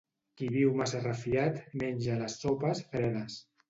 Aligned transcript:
Qui 0.39 0.47
viu 0.55 0.71
massa 0.79 1.03
refiat, 1.03 1.63
menja 1.85 2.19
les 2.25 2.43
sopes 2.45 2.87
fredes. 2.93 3.43